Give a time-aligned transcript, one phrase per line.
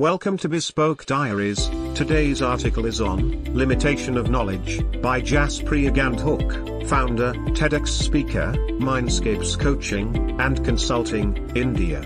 [0.00, 1.68] Welcome to Bespoke Diaries.
[1.94, 10.40] Today's article is on Limitation of Knowledge by Jaspreet Gandhook, founder, TEDx speaker, Mindscapes Coaching
[10.40, 12.00] and Consulting, India.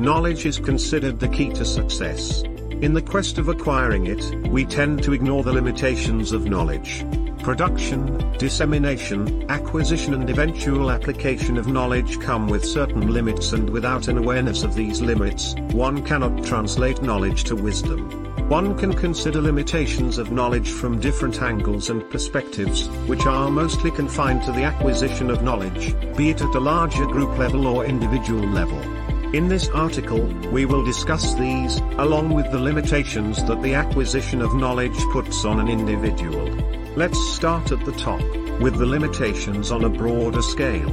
[0.00, 2.42] Knowledge is considered the key to success.
[2.82, 7.04] In the quest of acquiring it, we tend to ignore the limitations of knowledge.
[7.38, 14.18] Production, dissemination, acquisition and eventual application of knowledge come with certain limits and without an
[14.18, 18.08] awareness of these limits, one cannot translate knowledge to wisdom.
[18.48, 24.42] One can consider limitations of knowledge from different angles and perspectives, which are mostly confined
[24.42, 29.03] to the acquisition of knowledge, be it at a larger group level or individual level.
[29.34, 34.54] In this article, we will discuss these, along with the limitations that the acquisition of
[34.54, 36.46] knowledge puts on an individual.
[36.94, 38.22] Let's start at the top,
[38.60, 40.88] with the limitations on a broader scale.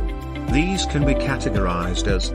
[0.52, 2.32] These can be categorized as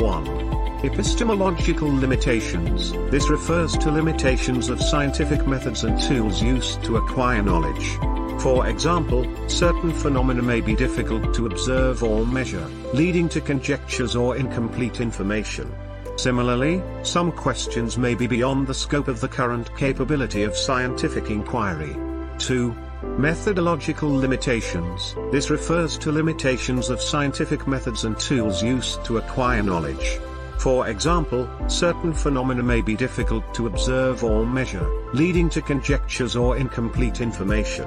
[0.00, 0.84] 1.
[0.86, 2.92] Epistemological limitations.
[3.10, 7.98] This refers to limitations of scientific methods and tools used to acquire knowledge.
[8.40, 14.34] For example, certain phenomena may be difficult to observe or measure, leading to conjectures or
[14.38, 15.70] incomplete information.
[16.16, 21.94] Similarly, some questions may be beyond the scope of the current capability of scientific inquiry.
[22.38, 22.74] 2.
[23.18, 25.14] Methodological limitations.
[25.30, 30.18] This refers to limitations of scientific methods and tools used to acquire knowledge.
[30.56, 36.56] For example, certain phenomena may be difficult to observe or measure, leading to conjectures or
[36.56, 37.86] incomplete information.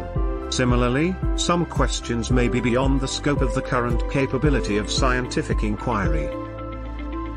[0.53, 6.29] Similarly, some questions may be beyond the scope of the current capability of scientific inquiry.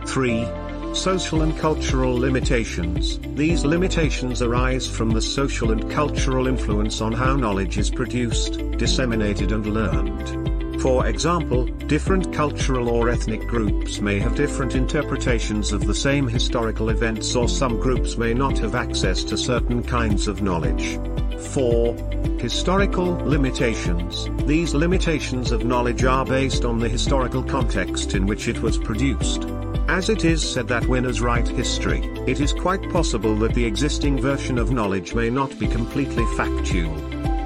[0.05, 0.47] 3.
[0.93, 3.19] Social and cultural limitations.
[3.35, 9.51] These limitations arise from the social and cultural influence on how knowledge is produced, disseminated
[9.51, 10.83] and learned.
[10.83, 16.91] For example, different cultural or ethnic groups may have different interpretations of the same historical
[16.91, 20.99] events or some groups may not have access to certain kinds of knowledge.
[21.39, 21.95] 4.
[22.39, 24.29] Historical limitations.
[24.47, 29.45] These limitations of knowledge are based on the historical context in which it was produced.
[29.89, 34.21] As it is said that winners write history, it is quite possible that the existing
[34.21, 36.95] version of knowledge may not be completely factual.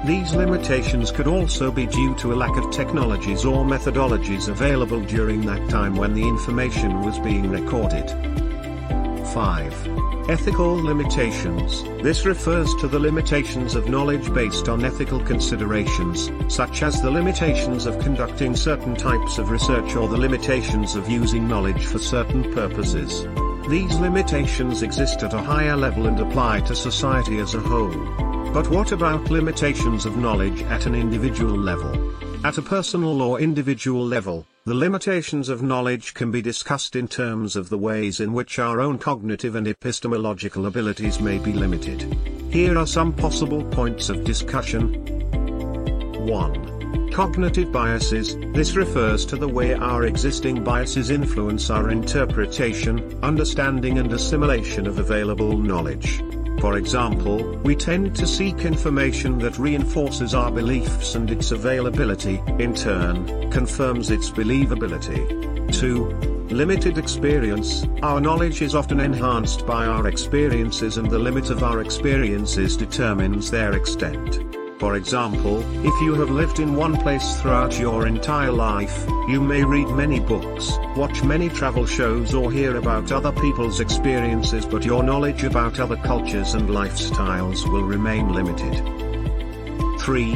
[0.05, 5.41] These limitations could also be due to a lack of technologies or methodologies available during
[5.45, 8.40] that time when the information was being recorded.
[9.33, 10.29] 5.
[10.29, 11.83] Ethical limitations.
[12.03, 17.85] This refers to the limitations of knowledge based on ethical considerations, such as the limitations
[17.85, 23.25] of conducting certain types of research or the limitations of using knowledge for certain purposes.
[23.69, 28.51] These limitations exist at a higher level and apply to society as a whole.
[28.51, 31.93] But what about limitations of knowledge at an individual level?
[32.43, 37.55] At a personal or individual level, the limitations of knowledge can be discussed in terms
[37.55, 42.01] of the ways in which our own cognitive and epistemological abilities may be limited.
[42.51, 44.93] Here are some possible points of discussion.
[46.27, 47.09] 1.
[47.11, 48.37] Cognitive biases.
[48.53, 54.99] This refers to the way our existing biases influence our interpretation, understanding and assimilation of
[54.99, 56.21] available knowledge.
[56.61, 62.75] For example, we tend to seek information that reinforces our beliefs and its availability, in
[62.75, 65.73] turn, confirms its believability.
[65.73, 66.53] 2.
[66.53, 67.87] Limited experience.
[68.03, 73.49] Our knowledge is often enhanced by our experiences and the limit of our experiences determines
[73.49, 74.60] their extent.
[74.81, 79.63] For example, if you have lived in one place throughout your entire life, you may
[79.63, 85.03] read many books, watch many travel shows or hear about other people's experiences but your
[85.03, 88.73] knowledge about other cultures and lifestyles will remain limited.
[89.99, 90.35] 3.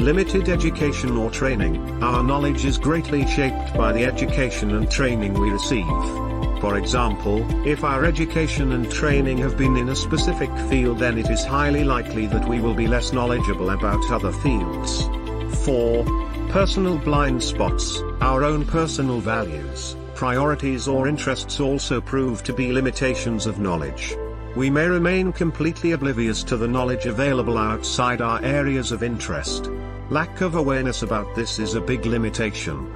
[0.00, 2.02] Limited education or training.
[2.02, 6.23] Our knowledge is greatly shaped by the education and training we receive.
[6.64, 11.28] For example, if our education and training have been in a specific field then it
[11.28, 15.02] is highly likely that we will be less knowledgeable about other fields.
[15.66, 16.06] 4.
[16.48, 23.44] Personal blind spots, our own personal values, priorities or interests also prove to be limitations
[23.44, 24.16] of knowledge.
[24.56, 29.70] We may remain completely oblivious to the knowledge available outside our areas of interest.
[30.08, 32.90] Lack of awareness about this is a big limitation.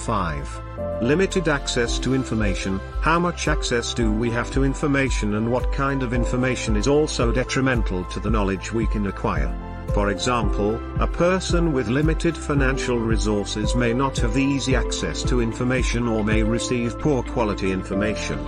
[0.00, 1.02] 5.
[1.02, 2.80] Limited access to information.
[3.02, 7.30] How much access do we have to information and what kind of information is also
[7.30, 9.54] detrimental to the knowledge we can acquire?
[9.94, 16.08] For example, a person with limited financial resources may not have easy access to information
[16.08, 18.38] or may receive poor quality information.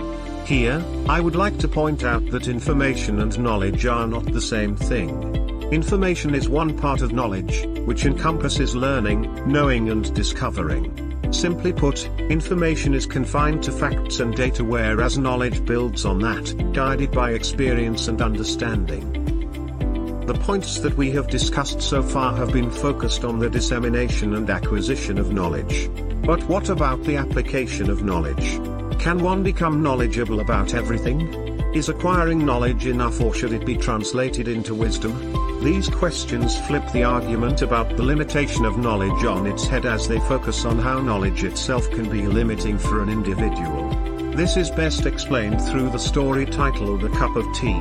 [0.45, 4.75] Here, I would like to point out that information and knowledge are not the same
[4.75, 5.43] thing.
[5.71, 11.12] Information is one part of knowledge, which encompasses learning, knowing and discovering.
[11.33, 17.11] Simply put, information is confined to facts and data whereas knowledge builds on that, guided
[17.11, 19.11] by experience and understanding.
[20.27, 24.49] The points that we have discussed so far have been focused on the dissemination and
[24.49, 25.89] acquisition of knowledge.
[26.23, 28.59] But what about the application of knowledge?
[28.99, 31.33] Can one become knowledgeable about everything?
[31.73, 35.42] Is acquiring knowledge enough or should it be translated into wisdom?
[35.63, 40.19] These questions flip the argument about the limitation of knowledge on its head as they
[40.19, 43.89] focus on how knowledge itself can be limiting for an individual.
[44.35, 47.79] This is best explained through the story titled A Cup of Tea.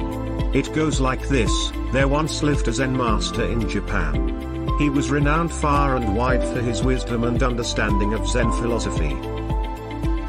[0.57, 4.69] It goes like this, there once lived a Zen master in Japan.
[4.79, 9.17] He was renowned far and wide for his wisdom and understanding of Zen philosophy.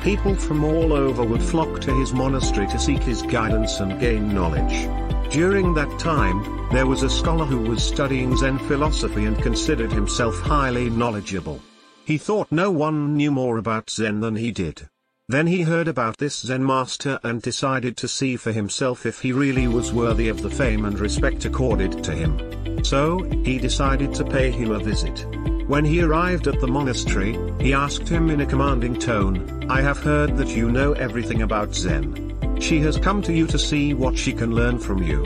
[0.02, 4.34] People from all over would flock to his monastery to seek his guidance and gain
[4.34, 5.03] knowledge.
[5.33, 10.39] During that time, there was a scholar who was studying Zen philosophy and considered himself
[10.39, 11.59] highly knowledgeable.
[12.06, 14.88] He thought no one knew more about Zen than he did.
[15.27, 19.31] Then he heard about this Zen master and decided to see for himself if he
[19.31, 22.83] really was worthy of the fame and respect accorded to him.
[22.85, 25.25] So, he decided to pay him a visit.
[25.68, 29.97] When he arrived at the monastery, he asked him in a commanding tone, I have
[29.97, 32.32] heard that you know everything about Zen.
[32.63, 35.21] She has come to you to see what she can learn from you.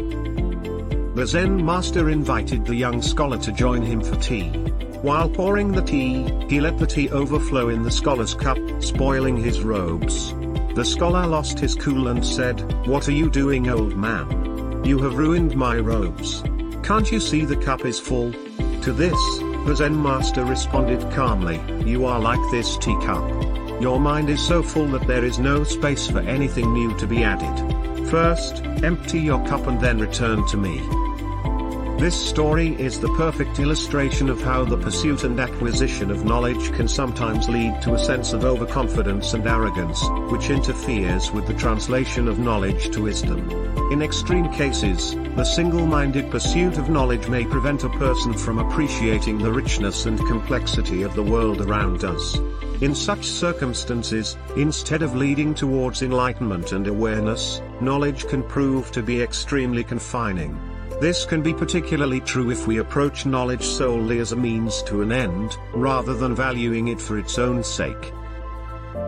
[1.14, 4.50] The Zen master invited the young scholar to join him for tea.
[5.04, 9.62] While pouring the tea, he let the tea overflow in the scholar's cup, spoiling his
[9.62, 10.34] robes.
[10.74, 14.84] The scholar lost his cool and said, What are you doing old man?
[14.84, 16.42] You have ruined my robes.
[16.82, 18.32] Can't you see the cup is full?
[18.82, 19.38] To this,
[19.68, 23.47] the Zen master responded calmly, You are like this teacup.
[23.80, 27.24] Your mind is so full that there is no space for anything new to be
[27.24, 28.10] added.
[28.10, 30.82] First, empty your cup and then return to me.
[32.00, 36.88] This story is the perfect illustration of how the pursuit and acquisition of knowledge can
[36.88, 42.40] sometimes lead to a sense of overconfidence and arrogance, which interferes with the translation of
[42.40, 43.50] knowledge to wisdom.
[43.92, 49.52] In extreme cases, the single-minded pursuit of knowledge may prevent a person from appreciating the
[49.52, 52.38] richness and complexity of the world around us.
[52.80, 59.20] In such circumstances, instead of leading towards enlightenment and awareness, knowledge can prove to be
[59.20, 60.60] extremely confining.
[61.02, 65.12] This can be particularly true if we approach knowledge solely as a means to an
[65.12, 68.14] end, rather than valuing it for its own sake.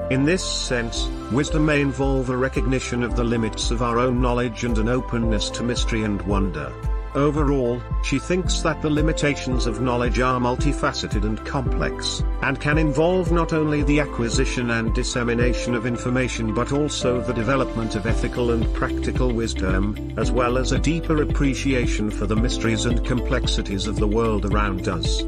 [0.09, 4.63] In this sense, wisdom may involve a recognition of the limits of our own knowledge
[4.63, 6.73] and an openness to mystery and wonder.
[7.19, 13.33] Overall, she thinks that the limitations of knowledge are multifaceted and complex, and can involve
[13.33, 18.73] not only the acquisition and dissemination of information but also the development of ethical and
[18.73, 24.07] practical wisdom, as well as a deeper appreciation for the mysteries and complexities of the
[24.07, 25.19] world around us.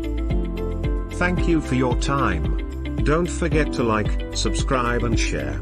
[1.20, 3.04] Thank you for your time.
[3.04, 5.62] Don't forget to like, subscribe and share.